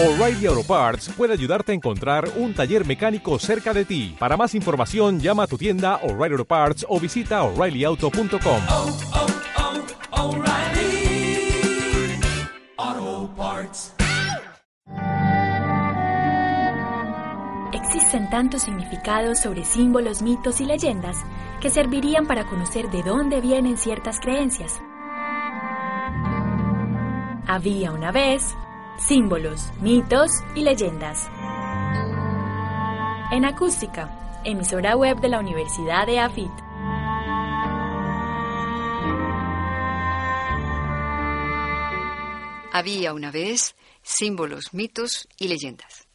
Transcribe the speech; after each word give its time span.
O'Reilly 0.00 0.46
Auto 0.46 0.62
Parts 0.62 1.08
puede 1.16 1.32
ayudarte 1.32 1.72
a 1.72 1.74
encontrar 1.74 2.30
un 2.36 2.54
taller 2.54 2.86
mecánico 2.86 3.36
cerca 3.40 3.74
de 3.74 3.84
ti. 3.84 4.14
Para 4.16 4.36
más 4.36 4.54
información, 4.54 5.18
llama 5.18 5.42
a 5.42 5.46
tu 5.48 5.58
tienda 5.58 5.96
O'Reilly 6.04 6.34
Auto 6.34 6.44
Parts 6.44 6.86
o 6.88 7.00
visita 7.00 7.42
oreillyauto.com. 7.42 8.62
oh, 8.70 8.96
oh, 12.78 13.30
Parts. 13.36 13.92
Existen 17.72 18.30
tantos 18.30 18.62
significados 18.62 19.40
sobre 19.40 19.64
símbolos, 19.64 20.22
mitos 20.22 20.60
y 20.60 20.66
leyendas 20.66 21.16
que 21.60 21.70
servirían 21.70 22.28
para 22.28 22.46
conocer 22.46 22.88
de 22.90 23.02
dónde 23.02 23.40
vienen 23.40 23.76
ciertas 23.76 24.20
creencias. 24.20 24.80
Había 27.48 27.90
una 27.90 28.12
vez 28.12 28.54
símbolos, 28.98 29.70
mitos 29.80 30.30
y 30.54 30.62
leyendas. 30.62 31.28
En 33.30 33.44
acústica, 33.44 34.40
emisora 34.44 34.96
web 34.96 35.20
de 35.20 35.28
la 35.28 35.38
Universidad 35.38 36.06
de 36.06 36.18
AFIT. 36.18 36.50
Había 42.72 43.14
una 43.14 43.30
vez 43.30 43.76
símbolos, 44.02 44.74
mitos 44.74 45.28
y 45.38 45.48
leyendas. 45.48 46.06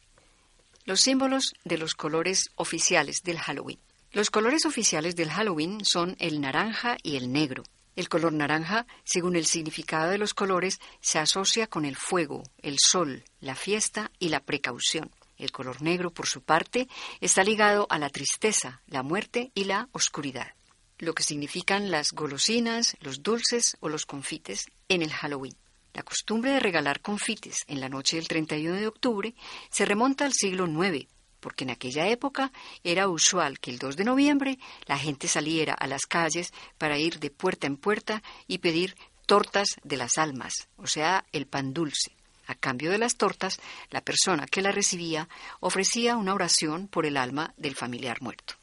Los 0.84 1.00
símbolos 1.00 1.54
de 1.64 1.78
los 1.78 1.94
colores 1.94 2.50
oficiales 2.56 3.22
del 3.24 3.38
Halloween. 3.38 3.80
Los 4.12 4.30
colores 4.30 4.66
oficiales 4.66 5.16
del 5.16 5.30
Halloween 5.30 5.80
son 5.84 6.16
el 6.18 6.40
naranja 6.40 6.96
y 7.02 7.16
el 7.16 7.32
negro. 7.32 7.64
El 7.96 8.08
color 8.08 8.32
naranja, 8.32 8.86
según 9.04 9.36
el 9.36 9.46
significado 9.46 10.10
de 10.10 10.18
los 10.18 10.34
colores, 10.34 10.80
se 11.00 11.18
asocia 11.18 11.66
con 11.66 11.84
el 11.84 11.96
fuego, 11.96 12.42
el 12.58 12.78
sol, 12.78 13.24
la 13.40 13.54
fiesta 13.54 14.10
y 14.18 14.30
la 14.30 14.40
precaución. 14.40 15.10
El 15.36 15.52
color 15.52 15.82
negro, 15.82 16.12
por 16.12 16.26
su 16.26 16.42
parte, 16.42 16.88
está 17.20 17.44
ligado 17.44 17.86
a 17.90 17.98
la 17.98 18.10
tristeza, 18.10 18.82
la 18.86 19.02
muerte 19.02 19.50
y 19.54 19.64
la 19.64 19.88
oscuridad, 19.92 20.54
lo 20.98 21.14
que 21.14 21.22
significan 21.22 21.90
las 21.90 22.12
golosinas, 22.12 22.96
los 23.00 23.22
dulces 23.22 23.76
o 23.80 23.88
los 23.88 24.06
confites 24.06 24.66
en 24.88 25.02
el 25.02 25.12
Halloween. 25.12 25.56
La 25.92 26.02
costumbre 26.02 26.50
de 26.50 26.60
regalar 26.60 27.00
confites 27.00 27.62
en 27.68 27.80
la 27.80 27.88
noche 27.88 28.16
del 28.16 28.26
31 28.26 28.76
de 28.76 28.88
octubre 28.88 29.34
se 29.70 29.84
remonta 29.84 30.24
al 30.24 30.32
siglo 30.32 30.66
IX, 30.66 31.06
porque 31.44 31.64
en 31.64 31.70
aquella 31.70 32.08
época 32.08 32.52
era 32.84 33.06
usual 33.06 33.60
que 33.60 33.70
el 33.70 33.78
2 33.78 33.98
de 33.98 34.04
noviembre 34.04 34.58
la 34.86 34.96
gente 34.96 35.28
saliera 35.28 35.74
a 35.74 35.86
las 35.86 36.06
calles 36.06 36.54
para 36.78 36.96
ir 36.96 37.20
de 37.20 37.28
puerta 37.30 37.66
en 37.66 37.76
puerta 37.76 38.22
y 38.46 38.58
pedir 38.58 38.96
tortas 39.26 39.76
de 39.82 39.98
las 39.98 40.16
almas, 40.16 40.68
o 40.78 40.86
sea, 40.86 41.26
el 41.32 41.46
pan 41.46 41.74
dulce. 41.74 42.12
A 42.46 42.54
cambio 42.54 42.90
de 42.90 42.96
las 42.96 43.16
tortas, 43.16 43.60
la 43.90 44.00
persona 44.00 44.46
que 44.46 44.62
la 44.62 44.72
recibía 44.72 45.28
ofrecía 45.60 46.16
una 46.16 46.32
oración 46.32 46.88
por 46.88 47.04
el 47.04 47.18
alma 47.18 47.52
del 47.58 47.74
familiar 47.74 48.22
muerto. 48.22 48.54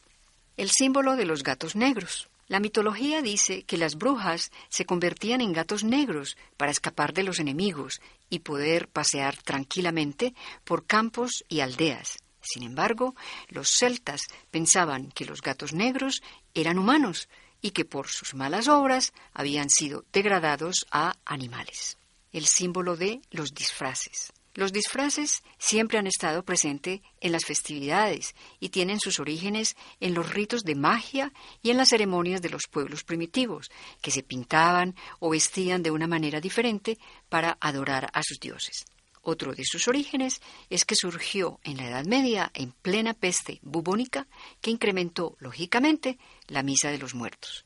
El 0.57 0.71
símbolo 0.71 1.15
de 1.15 1.25
los 1.25 1.43
gatos 1.43 1.75
negros. 1.75 2.29
La 2.47 2.59
mitología 2.59 3.21
dice 3.21 3.61
que 3.61 3.77
las 3.77 3.95
brujas 3.95 4.51
se 4.69 4.85
convertían 4.85 5.41
en 5.41 5.53
gatos 5.53 5.83
negros 5.83 6.35
para 6.57 6.71
escapar 6.71 7.13
de 7.13 7.21
los 7.21 7.39
enemigos 7.39 8.01
y 8.31 8.39
poder 8.39 8.87
pasear 8.87 9.37
tranquilamente 9.37 10.33
por 10.63 10.87
campos 10.87 11.45
y 11.47 11.59
aldeas. 11.59 12.17
Sin 12.41 12.63
embargo, 12.63 13.15
los 13.49 13.69
celtas 13.69 14.21
pensaban 14.49 15.11
que 15.11 15.25
los 15.25 15.41
gatos 15.41 15.73
negros 15.73 16.21
eran 16.53 16.77
humanos 16.77 17.29
y 17.61 17.71
que 17.71 17.85
por 17.85 18.07
sus 18.07 18.33
malas 18.33 18.67
obras 18.67 19.13
habían 19.33 19.69
sido 19.69 20.03
degradados 20.11 20.85
a 20.91 21.13
animales. 21.25 21.97
El 22.31 22.45
símbolo 22.45 22.97
de 22.97 23.21
los 23.29 23.53
disfraces. 23.53 24.33
Los 24.53 24.73
disfraces 24.73 25.43
siempre 25.57 25.97
han 25.97 26.07
estado 26.07 26.43
presentes 26.43 26.99
en 27.21 27.31
las 27.31 27.45
festividades 27.45 28.35
y 28.59 28.69
tienen 28.69 28.99
sus 28.99 29.19
orígenes 29.19 29.77
en 30.01 30.13
los 30.13 30.29
ritos 30.33 30.63
de 30.63 30.75
magia 30.75 31.31
y 31.61 31.69
en 31.69 31.77
las 31.77 31.89
ceremonias 31.89 32.41
de 32.41 32.49
los 32.49 32.63
pueblos 32.69 33.05
primitivos, 33.05 33.71
que 34.01 34.11
se 34.11 34.23
pintaban 34.23 34.95
o 35.19 35.29
vestían 35.29 35.83
de 35.83 35.91
una 35.91 36.07
manera 36.07 36.41
diferente 36.41 36.97
para 37.29 37.57
adorar 37.61 38.09
a 38.13 38.23
sus 38.23 38.39
dioses. 38.39 38.85
Otro 39.21 39.53
de 39.53 39.63
sus 39.63 39.87
orígenes 39.87 40.41
es 40.69 40.83
que 40.83 40.95
surgió 40.95 41.59
en 41.63 41.77
la 41.77 41.87
Edad 41.87 42.05
Media 42.05 42.51
en 42.53 42.71
plena 42.71 43.13
peste 43.13 43.59
bubónica 43.61 44.27
que 44.61 44.71
incrementó, 44.71 45.35
lógicamente, 45.39 46.17
la 46.47 46.63
misa 46.63 46.89
de 46.89 46.97
los 46.97 47.13
muertos. 47.13 47.65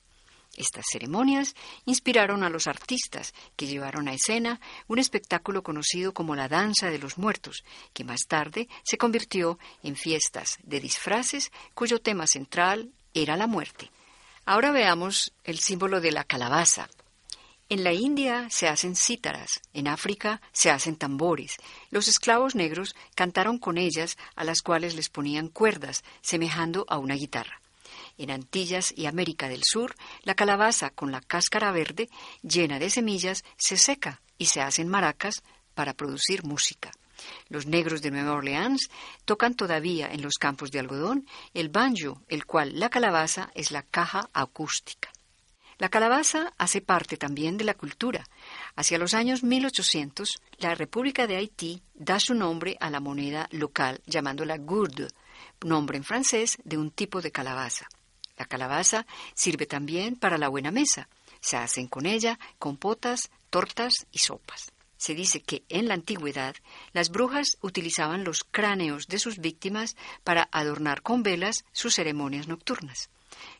Estas 0.57 0.85
ceremonias 0.89 1.55
inspiraron 1.85 2.43
a 2.43 2.49
los 2.49 2.67
artistas 2.67 3.33
que 3.55 3.67
llevaron 3.67 4.07
a 4.07 4.13
escena 4.13 4.61
un 4.87 4.99
espectáculo 4.99 5.63
conocido 5.63 6.13
como 6.13 6.35
la 6.35 6.47
Danza 6.47 6.89
de 6.89 6.99
los 6.99 7.17
Muertos, 7.17 7.63
que 7.93 8.05
más 8.05 8.21
tarde 8.27 8.69
se 8.83 8.97
convirtió 8.97 9.59
en 9.83 9.95
fiestas 9.95 10.57
de 10.63 10.79
disfraces 10.79 11.51
cuyo 11.73 11.99
tema 11.99 12.25
central 12.27 12.91
era 13.13 13.35
la 13.35 13.47
muerte. 13.47 13.91
Ahora 14.45 14.71
veamos 14.71 15.33
el 15.43 15.59
símbolo 15.59 15.99
de 15.99 16.11
la 16.11 16.23
calabaza. 16.23 16.89
En 17.67 17.83
la 17.83 17.93
India 17.93 18.47
se 18.51 18.67
hacen 18.67 18.95
cítaras, 18.95 19.61
en 19.73 19.87
África 19.87 20.39
se 20.51 20.69
hacen 20.69 20.97
tambores. 20.97 21.57
Los 21.89 22.07
esclavos 22.07 22.53
negros 22.53 22.95
cantaron 23.15 23.57
con 23.57 23.79
ellas, 23.79 24.17
a 24.35 24.43
las 24.43 24.61
cuales 24.61 24.95
les 24.95 25.09
ponían 25.09 25.47
cuerdas, 25.47 26.03
semejando 26.21 26.85
a 26.89 26.99
una 26.99 27.15
guitarra. 27.15 27.59
En 28.19 28.29
Antillas 28.29 28.93
y 28.95 29.07
América 29.07 29.49
del 29.49 29.63
Sur, 29.63 29.95
la 30.21 30.35
calabaza 30.35 30.91
con 30.91 31.11
la 31.11 31.21
cáscara 31.21 31.71
verde 31.71 32.07
llena 32.43 32.77
de 32.77 32.91
semillas 32.91 33.43
se 33.57 33.77
seca 33.77 34.21
y 34.37 34.45
se 34.45 34.61
hacen 34.61 34.87
maracas 34.87 35.41
para 35.73 35.95
producir 35.95 36.43
música. 36.43 36.91
Los 37.49 37.65
negros 37.65 38.03
de 38.03 38.11
Nueva 38.11 38.33
Orleans 38.33 38.89
tocan 39.25 39.55
todavía 39.55 40.07
en 40.13 40.21
los 40.21 40.35
campos 40.35 40.69
de 40.69 40.79
algodón 40.79 41.27
el 41.55 41.69
banjo, 41.69 42.21
el 42.27 42.45
cual 42.45 42.79
la 42.79 42.89
calabaza 42.89 43.49
es 43.55 43.71
la 43.71 43.81
caja 43.81 44.29
acústica. 44.33 45.14
La 45.77 45.89
calabaza 45.89 46.53
hace 46.57 46.79
parte 46.79 47.17
también 47.17 47.57
de 47.57 47.65
la 47.65 47.73
cultura. 47.73 48.23
Hacia 48.75 48.97
los 48.97 49.13
años 49.13 49.43
1800, 49.43 50.41
la 50.59 50.73
República 50.73 51.27
de 51.27 51.35
Haití 51.35 51.81
da 51.93 52.19
su 52.19 52.33
nombre 52.33 52.77
a 52.79 52.89
la 52.89 53.01
moneda 53.01 53.49
local 53.51 54.01
llamándola 54.05 54.57
gourde, 54.57 55.09
nombre 55.61 55.97
en 55.97 56.05
francés 56.05 56.57
de 56.63 56.77
un 56.77 56.91
tipo 56.91 57.21
de 57.21 57.31
calabaza. 57.31 57.87
La 58.37 58.45
calabaza 58.45 59.05
sirve 59.33 59.65
también 59.65 60.15
para 60.15 60.37
la 60.37 60.47
buena 60.47 60.71
mesa. 60.71 61.09
Se 61.41 61.57
hacen 61.57 61.87
con 61.87 62.05
ella 62.05 62.39
compotas, 62.57 63.29
tortas 63.49 64.07
y 64.11 64.19
sopas. 64.19 64.71
Se 64.97 65.13
dice 65.13 65.41
que 65.41 65.63
en 65.67 65.87
la 65.87 65.93
antigüedad 65.93 66.55
las 66.93 67.09
brujas 67.09 67.57
utilizaban 67.61 68.23
los 68.23 68.45
cráneos 68.45 69.07
de 69.07 69.19
sus 69.19 69.39
víctimas 69.39 69.97
para 70.23 70.47
adornar 70.51 71.01
con 71.01 71.21
velas 71.21 71.65
sus 71.73 71.95
ceremonias 71.95 72.47
nocturnas. 72.47 73.09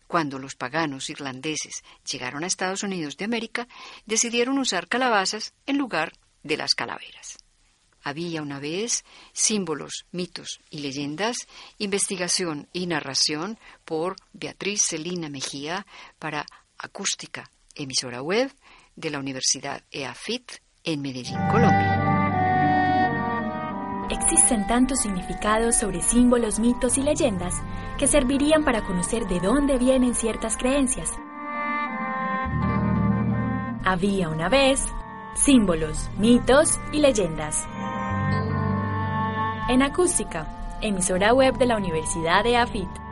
Cuando 0.08 0.40
los 0.40 0.56
paganos 0.56 1.10
irlandeses 1.10 1.84
llegaron 2.10 2.44
a 2.44 2.48
Estados 2.48 2.84
Unidos 2.84 3.18
de 3.18 3.26
América, 3.26 3.68
decidieron 4.06 4.60
usar 4.60 4.88
calabazas 4.88 5.54
en 5.66 5.78
lugar 5.78 6.14
de 6.44 6.58
las 6.58 6.76
calaveras. 6.76 7.38
Había 8.04 8.44
una 8.44 8.60
vez 8.60 9.04
símbolos, 9.34 10.06
mitos 10.12 10.60
y 10.70 10.80
leyendas, 10.80 11.38
investigación 11.80 12.70
y 12.72 12.86
narración 12.86 13.58
por 13.84 14.16
Beatriz 14.32 14.84
Celina 14.84 15.28
Mejía 15.28 15.88
para 16.20 16.46
Acústica, 16.78 17.50
emisora 17.74 18.22
web 18.22 18.54
de 18.96 19.10
la 19.10 19.18
Universidad 19.18 19.84
EAFIT 19.90 20.52
en 20.84 21.02
Medellín, 21.02 21.40
Colombia. 21.50 21.95
Existen 24.26 24.66
tantos 24.66 25.02
significados 25.02 25.76
sobre 25.76 26.02
símbolos, 26.02 26.58
mitos 26.60 26.98
y 26.98 27.04
leyendas 27.04 27.62
que 28.00 28.08
servirían 28.08 28.66
para 28.66 28.84
conocer 28.84 29.28
de 29.28 29.40
dónde 29.40 29.78
vienen 29.78 30.16
ciertas 30.16 30.58
creencias. 30.58 31.12
Había 33.84 34.30
una 34.30 34.50
vez 34.50 34.84
símbolos, 35.36 36.10
mitos 36.18 36.80
y 36.92 37.02
leyendas. 37.02 37.68
En 39.70 39.84
acústica, 39.84 40.80
emisora 40.82 41.32
web 41.32 41.56
de 41.60 41.68
la 41.68 41.78
Universidad 41.78 42.44
de 42.44 42.58
AFIT. 42.58 43.05